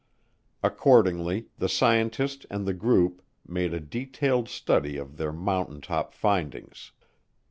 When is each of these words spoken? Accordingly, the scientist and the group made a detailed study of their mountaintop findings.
Accordingly, 0.63 1.49
the 1.59 1.69
scientist 1.69 2.47
and 2.49 2.65
the 2.65 2.73
group 2.73 3.21
made 3.47 3.71
a 3.71 3.79
detailed 3.79 4.49
study 4.49 4.97
of 4.97 5.17
their 5.17 5.31
mountaintop 5.31 6.15
findings. 6.15 6.91